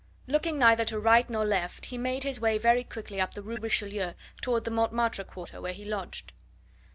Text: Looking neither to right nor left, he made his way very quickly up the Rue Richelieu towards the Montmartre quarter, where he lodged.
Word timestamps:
Looking 0.25 0.57
neither 0.57 0.83
to 0.85 0.99
right 0.99 1.29
nor 1.29 1.45
left, 1.45 1.85
he 1.85 1.95
made 1.99 2.23
his 2.23 2.41
way 2.41 2.57
very 2.57 2.83
quickly 2.83 3.21
up 3.21 3.35
the 3.35 3.43
Rue 3.43 3.57
Richelieu 3.57 4.13
towards 4.41 4.65
the 4.65 4.71
Montmartre 4.71 5.25
quarter, 5.25 5.61
where 5.61 5.73
he 5.73 5.85
lodged. 5.85 6.33